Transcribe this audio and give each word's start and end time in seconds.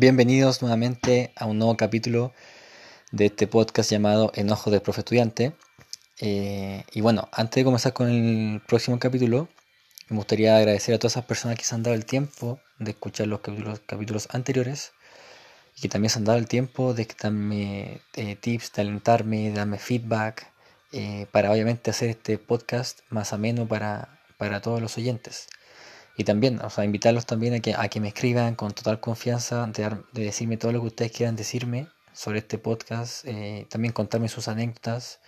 Bienvenidos 0.00 0.62
nuevamente 0.62 1.30
a 1.36 1.44
un 1.44 1.58
nuevo 1.58 1.76
capítulo 1.76 2.32
de 3.12 3.26
este 3.26 3.46
podcast 3.46 3.90
llamado 3.90 4.32
Enojo 4.34 4.70
del 4.70 4.80
Profe 4.80 5.02
Estudiante. 5.02 5.52
Eh, 6.20 6.84
y 6.94 7.02
bueno, 7.02 7.28
antes 7.32 7.56
de 7.56 7.64
comenzar 7.64 7.92
con 7.92 8.08
el 8.08 8.62
próximo 8.66 8.98
capítulo, 8.98 9.50
me 10.08 10.16
gustaría 10.16 10.56
agradecer 10.56 10.94
a 10.94 10.98
todas 10.98 11.12
esas 11.12 11.26
personas 11.26 11.58
que 11.58 11.64
se 11.64 11.74
han 11.74 11.82
dado 11.82 11.94
el 11.94 12.06
tiempo 12.06 12.60
de 12.78 12.92
escuchar 12.92 13.26
los 13.26 13.40
capítulos, 13.40 14.28
anteriores 14.30 14.92
y 15.76 15.82
que 15.82 15.90
también 15.90 16.08
se 16.08 16.18
han 16.18 16.24
dado 16.24 16.38
el 16.38 16.48
tiempo 16.48 16.94
de 16.94 17.06
darme 17.22 18.00
eh, 18.14 18.36
tips, 18.36 18.72
de 18.72 18.80
alentarme, 18.80 19.50
darme 19.50 19.78
feedback, 19.78 20.50
eh, 20.92 21.26
para 21.30 21.52
obviamente 21.52 21.90
hacer 21.90 22.08
este 22.08 22.38
podcast 22.38 23.00
más 23.10 23.34
ameno 23.34 23.68
para, 23.68 24.18
para 24.38 24.62
todos 24.62 24.80
los 24.80 24.96
oyentes. 24.96 25.46
Y 26.16 26.24
también, 26.24 26.60
o 26.60 26.70
sea, 26.70 26.84
invitarlos 26.84 27.26
también 27.26 27.54
a 27.54 27.60
que, 27.60 27.74
a 27.74 27.88
que 27.88 28.00
me 28.00 28.08
escriban 28.08 28.54
con 28.54 28.72
total 28.72 29.00
confianza, 29.00 29.66
de, 29.66 29.96
de 30.12 30.24
decirme 30.24 30.56
todo 30.56 30.72
lo 30.72 30.80
que 30.80 30.88
ustedes 30.88 31.12
quieran 31.12 31.36
decirme 31.36 31.88
sobre 32.12 32.40
este 32.40 32.58
podcast, 32.58 33.24
eh, 33.26 33.66
también 33.70 33.92
contarme 33.92 34.28
sus 34.28 34.48
anécdotas. 34.48 35.20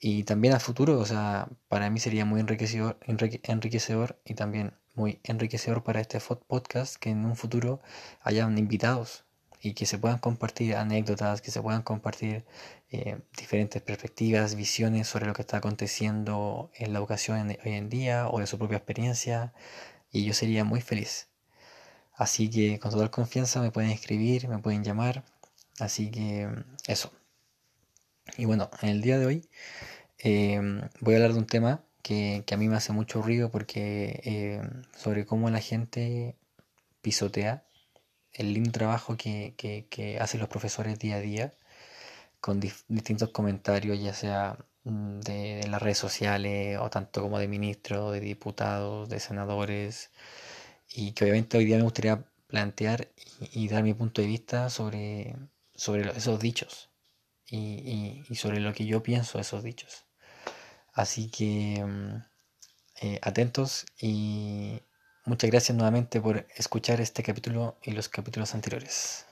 Y 0.00 0.24
también 0.24 0.54
a 0.54 0.60
futuro, 0.60 0.98
o 0.98 1.06
sea, 1.06 1.48
para 1.68 1.88
mí 1.90 2.00
sería 2.00 2.24
muy 2.24 2.40
enriquecedor, 2.40 2.98
enriquecedor 3.06 4.18
y 4.24 4.34
también 4.34 4.74
muy 4.94 5.20
enriquecedor 5.24 5.84
para 5.84 6.00
este 6.00 6.18
podcast 6.46 6.96
que 6.96 7.10
en 7.10 7.24
un 7.24 7.36
futuro 7.36 7.80
hayan 8.22 8.58
invitados 8.58 9.24
y 9.60 9.74
que 9.74 9.86
se 9.86 9.98
puedan 9.98 10.18
compartir 10.18 10.74
anécdotas, 10.74 11.40
que 11.40 11.52
se 11.52 11.62
puedan 11.62 11.82
compartir 11.82 12.44
eh, 12.90 13.20
diferentes 13.38 13.80
perspectivas, 13.80 14.56
visiones 14.56 15.06
sobre 15.06 15.26
lo 15.26 15.34
que 15.34 15.42
está 15.42 15.58
aconteciendo 15.58 16.70
en 16.74 16.92
la 16.92 16.98
educación 16.98 17.56
hoy 17.64 17.72
en 17.72 17.88
día 17.88 18.28
o 18.28 18.40
de 18.40 18.48
su 18.48 18.58
propia 18.58 18.78
experiencia 18.78 19.52
y 20.12 20.24
yo 20.24 20.34
sería 20.34 20.64
muy 20.64 20.80
feliz. 20.80 21.28
Así 22.14 22.50
que 22.50 22.78
con 22.78 22.90
total 22.92 23.10
confianza 23.10 23.60
me 23.60 23.72
pueden 23.72 23.90
escribir, 23.90 24.48
me 24.48 24.58
pueden 24.58 24.84
llamar, 24.84 25.24
así 25.80 26.10
que 26.10 26.48
eso. 26.86 27.12
Y 28.36 28.44
bueno, 28.44 28.70
en 28.82 28.90
el 28.90 29.02
día 29.02 29.18
de 29.18 29.26
hoy 29.26 29.48
em, 30.18 30.82
voy 31.00 31.14
a 31.14 31.16
hablar 31.16 31.32
de 31.32 31.38
un 31.38 31.46
tema 31.46 31.82
que, 32.02 32.44
a 32.52 32.56
mí 32.56 32.68
me 32.68 32.76
hace 32.76 32.92
mucho 32.92 33.22
ruido 33.22 33.50
porque 33.50 34.20
em, 34.24 34.82
sobre 34.96 35.26
cómo 35.26 35.50
la 35.50 35.60
gente 35.60 36.36
pisotea 37.02 37.64
el 38.32 38.54
lindo 38.54 38.72
trabajo 38.72 39.16
que, 39.16 39.54
que, 39.56 40.18
hacen 40.20 40.40
los 40.40 40.48
profesores 40.48 40.98
día 40.98 41.16
a 41.16 41.20
día 41.20 41.54
con 42.42 42.60
distintos 42.60 43.30
comentarios, 43.30 44.00
ya 44.00 44.12
sea 44.14 44.58
mm, 44.84 45.20
de, 45.20 45.66
las 45.68 45.80
redes 45.80 45.98
sociales 45.98 46.76
o 46.80 46.90
tanto 46.90 47.22
como 47.22 47.38
de 47.38 47.48
ministros, 47.48 48.12
de 48.12 48.20
diputados, 48.20 49.08
de 49.08 49.20
senadores, 49.20 50.10
y 50.90 51.12
que 51.12 51.24
obviamente 51.24 51.58
hoy 51.58 51.66
día 51.66 51.76
me 51.78 51.84
gustaría 51.84 52.24
plantear 52.48 53.08
y, 53.52 53.68
dar 53.68 53.84
mi 53.84 53.94
punto 53.94 54.22
de 54.22 54.28
vista 54.28 54.70
sobre, 54.70 55.36
sobre 55.74 56.10
esos 56.18 56.40
dichos 56.40 56.90
y, 57.46 58.22
sobre 58.34 58.60
lo 58.60 58.74
que 58.74 58.86
yo 58.86 59.02
pienso 59.02 59.38
de 59.38 59.42
esos 59.42 59.62
dichos. 59.62 60.04
Así 60.94 61.30
que 61.30 61.84
mm, 61.84 62.24
eh, 63.02 63.20
atentos 63.22 63.86
y 64.00 64.80
muchas 65.26 65.50
gracias 65.50 65.76
nuevamente 65.76 66.20
por 66.20 66.46
escuchar 66.56 67.00
este 67.00 67.22
capítulo 67.22 67.78
y 67.84 67.92
los 67.92 68.08
capítulos 68.08 68.54
anteriores. 68.54 69.26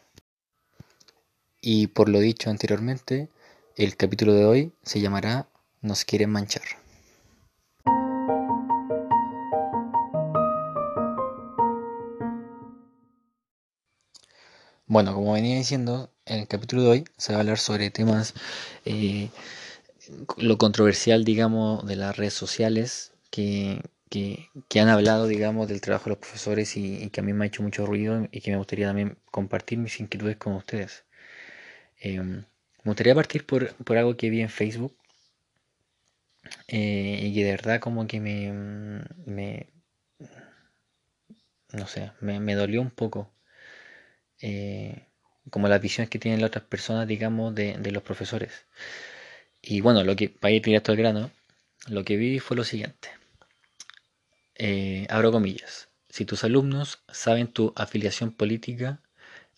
Y 1.63 1.89
por 1.89 2.09
lo 2.09 2.21
dicho 2.21 2.49
anteriormente, 2.49 3.29
el 3.77 3.95
capítulo 3.97 4.33
de 4.33 4.47
hoy 4.47 4.73
se 4.83 5.01
llamará 5.01 5.47
Nos 5.83 6.07
quieren 6.07 6.31
manchar. 6.31 6.63
Bueno, 14.87 15.15
como 15.15 15.35
venía 15.35 15.57
diciendo, 15.57 16.11
en 16.25 16.41
el 16.41 16.49
capítulo 16.49 16.83
de 16.83 16.89
hoy 16.89 17.05
se 17.19 17.33
va 17.33 17.39
a 17.39 17.41
hablar 17.43 17.59
sobre 17.59 17.91
temas, 17.91 18.35
eh, 18.87 19.29
lo 20.39 20.57
controversial, 20.57 21.25
digamos, 21.25 21.87
de 21.87 21.97
las 21.97 22.17
redes 22.17 22.35
sociales, 22.35 23.13
que, 23.31 23.83
han 24.81 24.89
hablado, 24.89 25.27
digamos, 25.27 25.69
del 25.69 25.83
trabajo 25.83 26.05
de 26.07 26.11
los 26.11 26.19
profesores 26.19 26.77
y, 26.79 27.05
y, 27.05 27.11
que 27.11 27.21
a 27.21 27.23
mí 27.23 27.35
me 27.35 27.45
ha 27.45 27.49
hecho 27.49 27.63
mucho 27.63 27.85
ruido 27.85 28.27
y 28.33 28.41
que 28.41 28.51
me 28.51 28.57
gustaría 28.57 28.87
también 28.87 29.19
compartir 29.31 29.79
mis 29.79 30.01
inquietudes 30.01 30.39
con 30.39 30.55
ustedes. 30.55 31.05
Em, 32.01 32.45
me 32.85 32.91
gustaría 32.93 33.15
partir 33.15 33.47
por, 33.47 33.75
algo 33.97 34.17
que 34.17 34.31
vi 34.31 34.41
en 34.41 34.49
Facebook 34.49 34.97
eh, 36.69 37.21
y 37.23 37.35
que 37.35 37.45
de 37.45 37.51
verdad 37.53 37.81
como 37.81 38.07
que 38.07 38.21
me, 38.21 38.53
me 39.27 39.69
no 41.73 41.87
sé, 41.87 42.13
me, 42.21 42.55
dolió 42.55 42.81
un 42.81 42.91
poco. 42.91 43.31
Eh, 44.41 45.07
como 45.51 45.69
las 45.69 45.81
visiones 45.81 46.11
que 46.11 46.19
tienen 46.19 46.41
las 46.41 46.49
otras 46.49 46.65
personas, 46.65 47.07
digamos, 47.09 47.55
de, 47.55 47.79
los 47.91 48.03
profesores. 48.03 48.67
Y 49.63 49.81
bueno, 49.81 50.05
lo 50.05 50.17
que, 50.17 50.29
para 50.29 50.53
ir 50.53 50.63
directo 50.63 50.93
al 50.93 50.99
grano, 50.99 51.31
lo 51.89 52.05
que 52.05 52.17
vi 52.17 52.39
fue 52.41 52.57
lo 52.57 52.65
siguiente. 52.65 53.11
Eh, 54.57 55.07
abro 55.11 55.33
comillas. 55.33 55.89
Si 56.09 56.25
tus 56.25 56.45
alumnos 56.45 57.03
saben 57.09 57.49
tu 57.49 57.73
afiliación 57.77 58.33
política, 58.33 59.01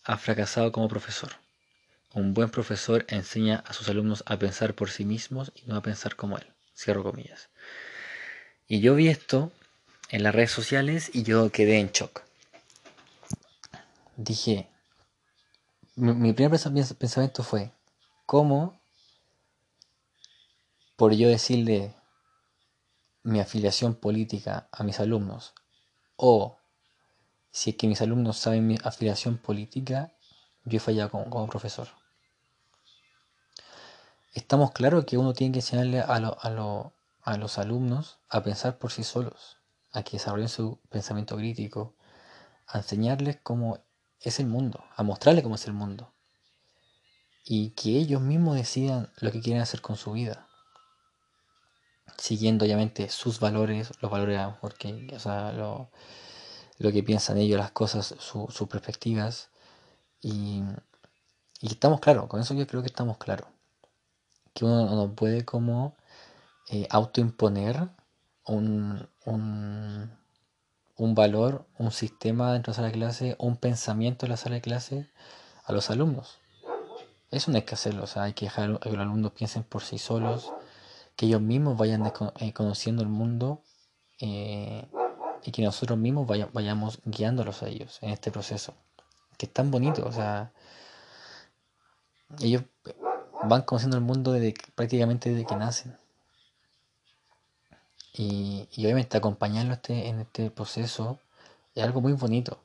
has 0.03 0.21
fracasado 0.21 0.71
como 0.71 0.87
profesor. 0.87 1.42
Un 2.13 2.35
buen 2.35 2.51
profesor 2.51 3.05
enseña 3.09 3.63
a 3.65 3.73
sus 3.73 3.89
alumnos 3.89 4.23
a 4.27 4.37
pensar 4.37 4.75
por 4.75 4.91
sí 4.91 5.03
mismos 5.03 5.51
y 5.55 5.63
no 5.65 5.75
a 5.75 5.81
pensar 5.81 6.15
como 6.15 6.37
él. 6.37 6.45
Cierro 6.75 7.01
comillas. 7.03 7.49
Y 8.67 8.81
yo 8.81 8.93
vi 8.93 9.07
esto 9.07 9.51
en 10.09 10.21
las 10.21 10.35
redes 10.35 10.51
sociales 10.51 11.09
y 11.11 11.23
yo 11.23 11.51
quedé 11.51 11.79
en 11.79 11.91
shock. 11.91 12.21
Dije, 14.15 14.69
mi, 15.95 16.33
primer 16.33 16.51
pensamiento 16.51 17.43
fue, 17.43 17.71
¿cómo 18.27 18.79
por 20.95 21.13
yo 21.13 21.27
decirle 21.27 21.95
mi 23.23 23.39
afiliación 23.39 23.95
política 23.95 24.67
a 24.71 24.83
mis 24.83 24.99
alumnos 24.99 25.55
o 26.15 26.59
si 27.51 27.71
es 27.71 27.75
que 27.75 27.87
mis 27.87 28.03
alumnos 28.03 28.37
saben 28.37 28.67
mi 28.67 28.77
afiliación 28.83 29.39
política, 29.39 30.13
yo 30.65 30.77
he 30.77 30.79
fallado 30.79 31.09
como 31.09 31.47
profesor? 31.47 31.87
Estamos 34.33 34.71
claros 34.71 35.05
que 35.05 35.17
uno 35.17 35.33
tiene 35.33 35.53
que 35.53 35.59
enseñarle 35.59 35.99
a, 35.99 36.15
a, 36.15 37.37
los 37.37 37.57
alumnos 37.57 38.17
a 38.29 38.43
pensar 38.43 38.77
por 38.77 38.91
sí 38.91 39.03
solos, 39.03 39.57
a 39.91 40.03
que 40.03 40.17
desarrollen 40.17 40.49
su 40.49 40.79
pensamiento 40.89 41.37
crítico, 41.37 41.93
a 42.67 42.79
enseñarles 42.79 43.37
cómo 43.41 43.79
es 44.19 44.39
el 44.39 44.47
mundo, 44.47 44.83
a 44.95 45.03
mostrarles 45.03 45.43
cómo 45.43 45.55
es 45.55 45.67
el 45.67 45.73
mundo. 45.73 46.11
Y 47.45 47.71
que 47.71 47.91
ellos 47.91 48.21
mismos 48.21 48.55
decidan 48.55 49.11
lo 49.17 49.31
que 49.31 49.41
quieren 49.41 49.61
hacer 49.61 49.81
con 49.81 49.97
su 49.97 50.13
vida. 50.13 50.47
Siguiendo 52.17 52.65
obviamente 52.65 53.09
sus 53.09 53.39
valores, 53.39 53.91
los 54.01 54.09
valores 54.09 54.39
porque, 54.61 55.11
o 55.13 55.19
sea, 55.19 55.51
lo, 55.51 55.89
que 56.79 57.03
piensan 57.03 57.37
ellos, 57.37 57.59
las 57.59 57.71
cosas, 57.71 58.15
sus 58.17 58.67
perspectivas. 58.69 59.49
Y, 60.21 60.63
y 61.59 61.67
estamos 61.67 61.99
claros, 61.99 62.27
con 62.27 62.39
eso 62.39 62.53
yo 62.53 62.65
creo 62.65 62.81
que 62.81 62.87
estamos 62.87 63.17
claros 63.17 63.52
que 64.53 64.65
uno 64.65 64.95
no 64.95 65.13
puede 65.13 65.45
como 65.45 65.95
eh, 66.69 66.87
autoimponer 66.89 67.89
un, 68.45 69.07
un, 69.25 70.11
un, 70.97 71.15
valor, 71.15 71.65
un 71.77 71.91
sistema 71.91 72.53
dentro 72.53 72.71
de 72.71 72.73
la 72.73 72.75
sala 72.75 72.87
de 72.87 72.93
clase, 72.93 73.35
un 73.39 73.57
pensamiento 73.57 74.25
en 74.25 74.31
la 74.31 74.37
sala 74.37 74.55
de 74.55 74.61
clase 74.61 75.09
a 75.65 75.73
los 75.73 75.89
alumnos. 75.89 76.39
Eso 77.31 77.51
no 77.51 77.57
hay 77.57 77.63
que 77.63 77.73
hacerlo, 77.73 78.03
o 78.03 78.07
sea, 78.07 78.23
hay 78.23 78.33
que 78.33 78.45
dejar 78.45 78.79
que 78.79 78.89
los 78.91 78.99
alumnos 78.99 79.31
piensen 79.31 79.63
por 79.63 79.81
sí 79.81 79.97
solos, 79.97 80.53
que 81.15 81.25
ellos 81.25 81.41
mismos 81.41 81.77
vayan 81.77 82.11
eh, 82.39 82.53
conociendo 82.53 83.01
el 83.01 83.09
mundo 83.09 83.63
eh, 84.19 84.87
y 85.43 85.51
que 85.51 85.63
nosotros 85.63 85.97
mismos 85.97 86.27
vayamos 86.27 87.01
guiándolos 87.05 87.63
a 87.63 87.69
ellos 87.69 87.97
en 88.01 88.11
este 88.11 88.31
proceso, 88.31 88.75
que 89.37 89.47
es 89.47 89.53
tan 89.53 89.71
bonito, 89.71 90.05
o 90.05 90.11
sea, 90.11 90.53
ellos 92.39 92.63
van 93.47 93.63
conociendo 93.63 93.97
el 93.97 94.03
mundo 94.03 94.31
desde, 94.31 94.53
prácticamente 94.75 95.29
desde 95.29 95.45
que 95.45 95.55
nacen. 95.55 95.97
Y, 98.13 98.67
obviamente 98.77 99.17
acompañarlo 99.17 99.73
este, 99.73 100.07
en 100.07 100.19
este 100.19 100.51
proceso 100.51 101.19
es 101.73 101.83
algo 101.83 102.01
muy 102.01 102.13
bonito. 102.13 102.59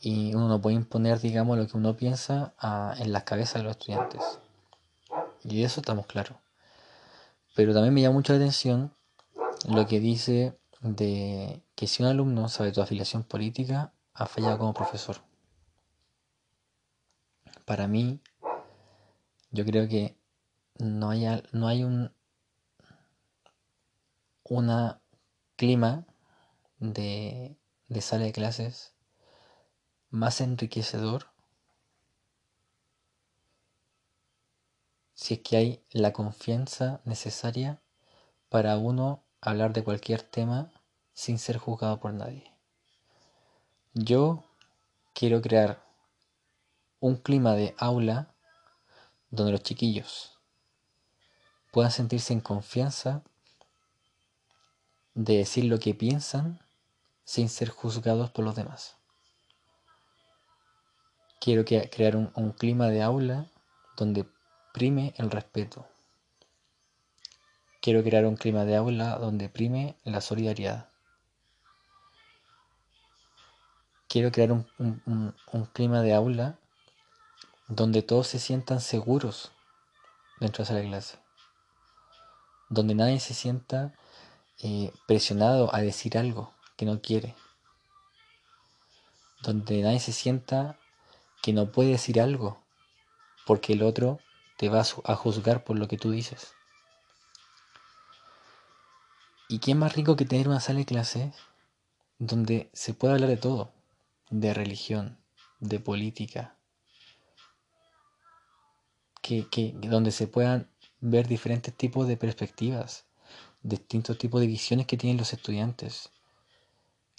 Y 0.00 0.34
uno 0.34 0.48
no 0.48 0.60
puede 0.60 0.74
imponer, 0.74 1.20
digamos, 1.20 1.56
lo 1.56 1.66
que 1.68 1.76
uno 1.76 1.96
piensa 1.96 2.54
en 2.98 3.12
las 3.12 3.22
cabezas 3.22 3.54
de 3.56 3.62
los 3.62 3.76
estudiantes. 3.76 4.40
Y 5.44 5.58
de 5.60 5.64
eso 5.64 5.80
estamos 5.80 6.06
claros. 6.06 6.36
Pero 7.54 7.72
también 7.72 7.94
me 7.94 8.02
llama 8.02 8.14
mucho 8.14 8.32
la 8.32 8.38
atención 8.38 8.92
lo 9.68 9.86
que 9.86 10.00
dice 10.00 10.58
de 10.80 11.62
que 11.76 11.86
si 11.86 12.02
un 12.02 12.08
alumno 12.08 12.48
sabe 12.48 12.72
tu 12.72 12.80
afiliación 12.80 13.22
política, 13.22 13.92
ha 14.14 14.26
fallado 14.26 14.58
como 14.58 14.74
profesor. 14.74 15.18
Para 17.64 17.86
mí, 17.86 18.20
yo 19.52 19.64
creo 19.66 19.86
que 19.86 20.16
no 20.78 21.10
hay, 21.10 21.26
no 21.52 21.68
hay 21.68 21.84
un 21.84 22.12
una 24.44 25.00
clima 25.56 26.06
de, 26.78 27.56
de 27.88 28.00
sala 28.00 28.24
de 28.24 28.32
clases 28.32 28.94
más 30.10 30.40
enriquecedor 30.40 31.30
si 35.14 35.34
es 35.34 35.40
que 35.40 35.56
hay 35.56 35.84
la 35.90 36.12
confianza 36.12 37.00
necesaria 37.04 37.80
para 38.48 38.76
uno 38.78 39.22
hablar 39.40 39.72
de 39.72 39.84
cualquier 39.84 40.22
tema 40.22 40.72
sin 41.12 41.38
ser 41.38 41.58
juzgado 41.58 42.00
por 42.00 42.12
nadie. 42.12 42.52
Yo 43.94 44.44
quiero 45.12 45.40
crear 45.40 45.84
un 47.00 47.16
clima 47.16 47.54
de 47.54 47.74
aula 47.78 48.31
donde 49.32 49.50
los 49.50 49.62
chiquillos 49.62 50.38
puedan 51.72 51.90
sentirse 51.90 52.32
en 52.32 52.40
confianza 52.40 53.22
de 55.14 55.38
decir 55.38 55.64
lo 55.64 55.78
que 55.78 55.94
piensan 55.94 56.60
sin 57.24 57.48
ser 57.48 57.70
juzgados 57.70 58.30
por 58.30 58.44
los 58.44 58.54
demás. 58.54 58.96
Quiero 61.40 61.64
crear 61.64 62.14
un, 62.14 62.30
un 62.36 62.52
clima 62.52 62.88
de 62.88 63.02
aula 63.02 63.46
donde 63.96 64.26
prime 64.72 65.14
el 65.16 65.30
respeto. 65.30 65.86
Quiero 67.80 68.04
crear 68.04 68.26
un 68.26 68.36
clima 68.36 68.64
de 68.64 68.76
aula 68.76 69.16
donde 69.18 69.48
prime 69.48 69.96
la 70.04 70.20
solidaridad. 70.20 70.92
Quiero 74.12 74.30
crear 74.30 74.52
un, 74.52 75.34
clima 75.72 76.02
de 76.02 76.12
aula 76.12 76.58
donde 77.74 78.02
todos 78.02 78.26
se 78.28 78.38
sientan 78.38 78.82
seguros 78.82 79.50
dentro 80.40 80.62
de 80.62 80.74
la 80.74 80.82
clase. 80.82 81.18
Donde 82.68 82.94
nadie 82.94 83.18
se 83.18 83.32
sienta 83.32 83.94
eh, 84.62 84.92
presionado 85.06 85.74
a 85.74 85.80
decir 85.80 86.18
algo 86.18 86.52
que 86.76 86.84
no 86.84 87.00
quiere. 87.00 87.34
Donde 89.40 89.80
nadie 89.80 90.00
se 90.00 90.12
sienta 90.12 90.78
que 91.42 91.54
no 91.54 91.72
puede 91.72 91.92
decir 91.92 92.20
algo 92.20 92.62
porque 93.46 93.72
el 93.72 93.82
otro 93.82 94.20
te 94.58 94.68
va 94.68 94.84
a 95.04 95.16
juzgar 95.16 95.64
por 95.64 95.78
lo 95.78 95.88
que 95.88 95.96
tú 95.96 96.10
dices. 96.10 96.52
¿Y 99.48 99.60
qué 99.60 99.74
más 99.74 99.94
rico 99.94 100.14
que 100.16 100.26
tener 100.26 100.46
una 100.46 100.60
sala 100.60 100.80
de 100.80 100.84
clase 100.84 101.32
donde 102.18 102.68
se 102.74 102.92
puede 102.92 103.14
hablar 103.14 103.30
de 103.30 103.38
todo? 103.38 103.72
De 104.28 104.52
religión, 104.52 105.18
de 105.58 105.80
política, 105.80 106.56
que, 109.22 109.72
donde 109.74 110.10
se 110.10 110.26
puedan 110.26 110.68
ver 111.00 111.28
diferentes 111.28 111.74
tipos 111.74 112.06
de 112.08 112.16
perspectivas, 112.16 113.06
distintos 113.62 114.18
tipos 114.18 114.40
de 114.40 114.48
visiones 114.48 114.86
que 114.86 114.96
tienen 114.96 115.16
los 115.16 115.32
estudiantes. 115.32 116.10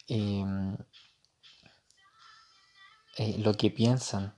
Em, 0.08 0.76
eh, 3.18 3.38
lo 3.40 3.54
que 3.54 3.72
piensan. 3.72 4.36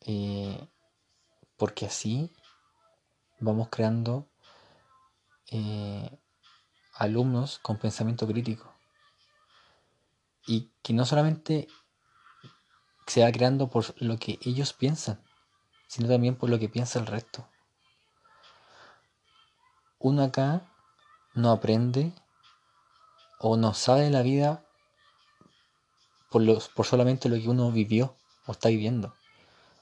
Eh, 0.00 0.68
porque 1.56 1.86
así 1.86 2.30
vamos 3.40 3.68
creando 3.68 4.28
eh, 5.50 6.18
alumnos 6.94 7.58
con 7.58 7.78
pensamiento 7.78 8.26
crítico. 8.26 8.72
Y 10.46 10.70
que 10.82 10.92
no 10.92 11.04
solamente 11.04 11.68
se 13.06 13.22
va 13.22 13.32
creando 13.32 13.68
por 13.68 13.94
lo 14.02 14.18
que 14.18 14.38
ellos 14.42 14.72
piensan, 14.72 15.22
sino 15.88 16.08
también 16.08 16.36
por 16.36 16.50
lo 16.50 16.58
que 16.60 16.68
piensa 16.68 17.00
el 17.00 17.06
resto. 17.06 17.48
Uno 19.98 20.22
acá 20.22 20.62
no 21.34 21.50
aprende 21.50 22.12
o 23.40 23.56
no 23.56 23.74
sabe 23.74 24.10
la 24.10 24.22
vida 24.22 24.64
por, 26.30 26.42
los, 26.42 26.68
por 26.68 26.86
solamente 26.86 27.28
lo 27.28 27.36
que 27.36 27.48
uno 27.48 27.72
vivió 27.72 28.16
o 28.46 28.52
está 28.52 28.68
viviendo. 28.68 29.14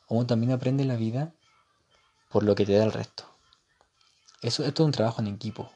Uno 0.09 0.27
también 0.27 0.53
aprende 0.53 0.85
la 0.85 0.97
vida 0.97 1.35
por 2.31 2.45
lo 2.45 2.55
que 2.55 2.65
te 2.65 2.77
da 2.77 2.85
el 2.85 2.93
resto. 2.93 3.25
Eso 4.41 4.65
es 4.65 4.73
todo 4.73 4.87
un 4.87 4.93
trabajo 4.93 5.21
en 5.21 5.29
equipo. 5.29 5.71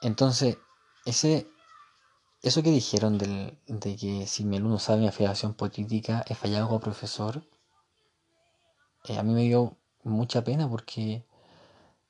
Entonces, 0.00 0.58
ese, 1.04 1.48
eso 2.42 2.62
que 2.62 2.70
dijeron 2.70 3.18
de 3.18 3.96
que 3.96 4.26
si 4.26 4.44
mi 4.44 4.56
alumno 4.56 4.78
sabe 4.78 5.00
mi 5.00 5.08
afiliación 5.08 5.54
política, 5.54 6.24
he 6.28 6.34
fallado 6.34 6.68
como 6.68 6.80
profesor, 6.80 7.42
eh, 9.04 9.18
a 9.18 9.22
mí 9.22 9.32
me 9.32 9.42
dio 9.42 9.76
mucha 10.04 10.44
pena 10.44 10.68
porque 10.68 11.24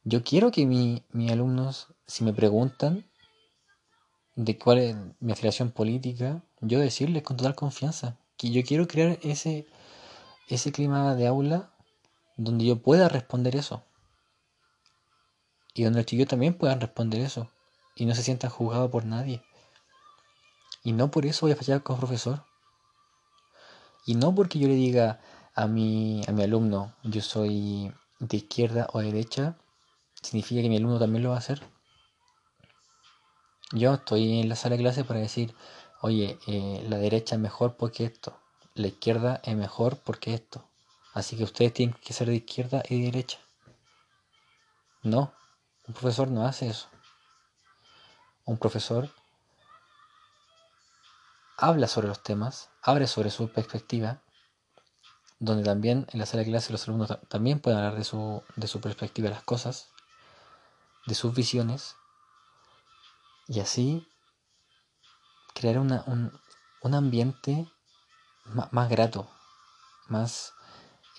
yo 0.05 0.23
quiero 0.23 0.51
que 0.51 0.67
mis 0.67 1.31
alumnos, 1.31 1.89
si 2.07 2.25
me 2.25 2.33
preguntan 2.33 3.07
de 4.37 4.59
cuál 4.59 4.79
es 4.79 4.97
mi 5.21 5.33
afiliación 5.33 5.71
política, 5.71 6.43
yo 6.61 6.79
decirles 6.79 7.23
con 7.23 7.37
total 7.37 7.55
confianza 7.55 8.19
que 8.37 8.51
yo 8.51 8.63
quiero 8.63 8.87
crear 8.87 9.19
ese, 9.23 9.67
ese 10.49 10.73
clima 10.73 11.15
de 11.15 11.27
aula 11.27 11.73
donde 12.37 12.65
yo 12.65 12.81
pueda 12.81 13.09
responder 13.09 13.57
eso. 13.57 13.83
Y 15.75 15.85
donde 15.85 16.01
los 16.01 16.07
chicos 16.07 16.29
también 16.29 16.55
puedan 16.55 16.81
responder 16.81 17.21
eso 17.21 17.51
y 17.97 18.07
no 18.07 18.15
se 18.15 18.23
sientan 18.23 18.51
juzgados 18.51 18.91
por 18.91 19.05
nadie. 19.05 19.43
Y 20.89 20.93
no 20.93 21.11
por 21.11 21.27
eso 21.27 21.45
voy 21.45 21.53
a 21.53 21.57
fallar 21.57 21.83
como 21.83 21.99
profesor. 21.99 22.47
Y 24.07 24.15
no 24.15 24.35
porque 24.35 24.59
yo 24.59 24.69
le 24.69 24.75
diga 24.75 25.21
a 25.55 25.67
mi, 25.67 26.23
a 26.27 26.33
mi 26.33 26.43
alumno, 26.43 26.95
yo 27.03 27.21
soy 27.21 27.93
de 28.21 28.39
izquierda 28.39 28.89
o 28.95 29.01
de 29.01 29.13
derecha, 29.13 29.59
significa 30.15 30.63
que 30.63 30.71
mi 30.71 30.79
alumno 30.79 30.99
también 30.99 31.23
lo 31.25 31.29
va 31.29 31.35
a 31.35 31.41
hacer. 31.41 31.61
Yo 33.73 33.93
estoy 33.93 34.41
en 34.41 34.49
la 34.49 34.57
sala 34.57 34.77
de 34.77 34.83
clase 34.83 35.05
para 35.05 35.21
decir, 35.21 35.55
oye, 36.01 36.39
eh, 36.47 36.83
la 36.89 36.97
derecha 36.97 37.35
es 37.35 37.41
mejor 37.43 37.77
porque 37.77 38.07
esto, 38.07 38.41
la 38.73 38.87
izquierda 38.87 39.43
es 39.45 39.57
mejor 39.57 39.99
porque 39.99 40.33
esto. 40.33 40.65
Así 41.13 41.37
que 41.37 41.45
ustedes 41.45 41.75
tienen 41.75 41.97
que 42.03 42.15
ser 42.15 42.29
de 42.29 42.37
izquierda 42.37 42.83
y 42.89 42.99
de 42.99 43.05
derecha. 43.11 43.39
No, 45.03 45.35
un 45.87 45.93
profesor 45.93 46.29
no 46.29 46.47
hace 46.47 46.69
eso 46.69 46.89
un 48.49 48.57
profesor 48.57 49.11
habla 51.59 51.89
sobre 51.89 52.07
los 52.07 52.23
temas, 52.23 52.71
abre 52.83 53.09
sobre 53.09 53.31
su 53.31 53.53
perspectiva, 53.53 54.23
donde 55.41 55.65
también 55.65 56.07
en 56.13 56.21
la 56.21 56.27
sala 56.27 56.45
de 56.45 56.51
clase 56.51 56.73
los 56.73 56.87
alumnos 56.87 57.19
también 57.29 57.59
pueden 57.61 57.81
hablar 57.81 57.97
de 57.97 58.05
su, 58.05 58.43
de 58.55 58.69
su 58.69 58.81
perspectiva 58.81 59.29
de 59.29 59.35
las 59.35 59.43
cosas, 59.43 59.89
de 61.07 61.15
sus 61.17 61.35
visiones, 61.35 61.97
y 63.49 63.59
así 63.59 64.07
crear 65.53 65.79
un, 65.79 66.95
ambiente 66.95 67.67
más, 68.45 68.89
grato, 68.89 69.29
más, 70.07 70.53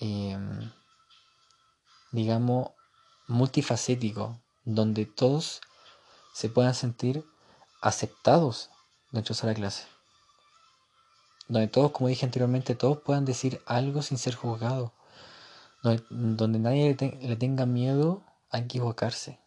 em, 0.00 0.72
digamos, 2.12 2.70
multifacético, 3.28 4.40
donde 4.64 5.04
todos 5.04 5.60
se 6.32 6.48
puedan 6.48 6.74
sentir 6.74 7.24
aceptados 7.82 8.70
dentro 9.10 9.34
de 9.34 9.46
la 9.46 9.54
clase. 9.54 9.99
Donde 11.50 11.68
todos, 11.68 11.90
como 11.90 12.08
dije 12.08 12.24
anteriormente, 12.24 12.74
todos 12.74 12.98
puedan 13.00 13.26
decir 13.26 13.60
algo 13.66 14.00
sin 14.00 14.16
ser 14.16 14.34
juzgados. 14.34 14.92
Donde, 15.82 16.58
nadie 16.58 16.96
le, 17.20 17.36
tenga 17.36 17.66
miedo 17.66 18.22
a 18.50 18.58
equivocarse. 18.58 19.38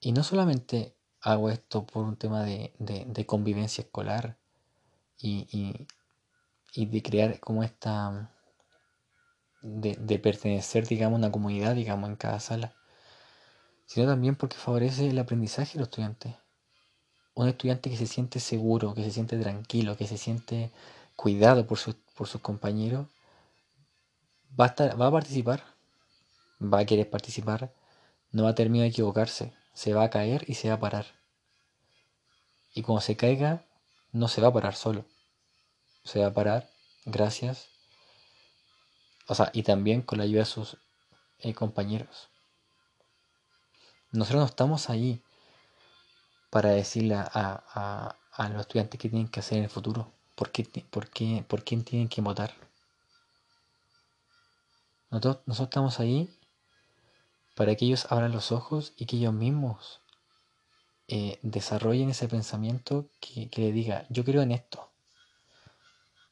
Y 0.00 0.12
no 0.12 0.24
solamente 0.24 0.94
hago 1.20 1.50
esto 1.50 1.86
por 1.86 2.04
un 2.04 2.16
tema 2.16 2.42
de, 2.42 3.24
convivencia 3.26 3.82
escolar 3.82 4.36
y, 5.18 5.86
de 6.74 7.02
crear 7.02 7.38
como 7.40 7.62
esta, 7.62 8.30
de, 9.62 9.96
de, 9.96 10.18
pertenecer, 10.18 10.86
digamos, 10.86 11.16
a 11.16 11.18
una 11.20 11.32
comunidad, 11.32 11.74
digamos, 11.76 12.10
en 12.10 12.16
cada 12.16 12.40
sala 12.40 12.74
sino 13.92 14.06
también 14.06 14.36
porque 14.36 14.56
favorece 14.56 15.10
el 15.10 15.18
aprendizaje 15.18 15.74
de 15.74 15.80
los 15.80 15.88
estudiantes. 15.88 16.34
Un 17.34 17.48
estudiante 17.48 17.90
que 17.90 17.96
se 17.96 18.06
siente 18.06 18.40
seguro, 18.40 18.94
que 18.94 19.02
se 19.02 19.10
siente 19.10 19.38
tranquilo, 19.38 19.96
que 19.96 20.06
se 20.06 20.18
siente 20.18 20.70
cuidado 21.16 21.66
por, 21.66 21.78
por 22.14 22.28
sus 22.28 22.40
compañeros, 22.40 23.06
va 24.58 24.66
a, 24.66 24.68
estar, 24.68 25.00
va 25.00 25.06
a 25.06 25.12
participar, 25.12 25.64
va 26.60 26.80
a 26.80 26.84
querer 26.84 27.08
participar, 27.08 27.72
no 28.30 28.44
va 28.44 28.50
a 28.50 28.54
terminar 28.54 28.84
de 28.84 28.90
equivocarse, 28.90 29.52
se 29.74 29.94
va 29.94 30.04
a 30.04 30.10
caer 30.10 30.44
y 30.46 30.54
se 30.54 30.68
va 30.68 30.74
a 30.74 30.80
parar. 30.80 31.06
Y 32.74 32.82
cuando 32.82 33.00
se 33.00 33.16
caiga, 33.16 33.64
no 34.12 34.28
se 34.28 34.40
va 34.40 34.48
a 34.48 34.52
parar 34.52 34.74
solo, 34.74 35.04
se 36.04 36.20
va 36.20 36.26
a 36.26 36.32
parar 36.32 36.68
gracias, 37.04 37.68
o 39.26 39.34
sea, 39.34 39.50
y 39.52 39.62
también 39.62 40.02
con 40.02 40.18
la 40.18 40.24
ayuda 40.24 40.40
de 40.40 40.46
sus 40.46 40.76
eh, 41.38 41.54
compañeros. 41.54 42.28
Nosotros 44.10 44.40
no 44.40 44.46
estamos 44.46 44.90
ahí 44.90 45.22
para 46.52 46.68
decirle 46.68 47.14
a, 47.16 48.14
los 48.50 48.60
estudiantes 48.60 49.00
qué 49.00 49.08
tienen 49.08 49.28
que 49.28 49.40
hacer 49.40 49.56
en 49.56 49.64
el 49.64 49.70
futuro, 49.70 50.12
por, 50.34 50.52
qué, 50.52 50.64
por, 50.90 51.08
por 51.46 51.64
quién 51.64 51.82
tienen 51.82 52.10
que 52.10 52.20
votar. 52.20 52.52
Nosotros, 55.10 55.38
nosotros 55.46 55.68
estamos 55.68 55.98
ahí 55.98 56.28
para 57.54 57.74
que 57.74 57.86
ellos 57.86 58.06
abran 58.10 58.32
los 58.32 58.52
ojos 58.52 58.92
y 58.98 59.06
que 59.06 59.16
ellos 59.16 59.32
mismos 59.32 60.02
eh, 61.08 61.38
desarrollen 61.40 62.10
ese 62.10 62.28
pensamiento 62.28 63.08
que, 63.18 63.48
que 63.48 63.62
le 63.62 63.72
diga, 63.72 64.04
yo 64.10 64.22
creo 64.22 64.42
en 64.42 64.52
esto. 64.52 64.90